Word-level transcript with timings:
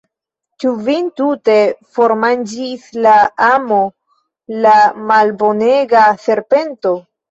Ĉu 0.61 0.71
vin 0.87 1.11
tute 1.21 1.57
formanĝis 1.99 2.89
la 3.09 3.13
amo, 3.53 3.81
la 4.67 4.77
malbonega 5.15 6.13
serpento? 6.29 7.01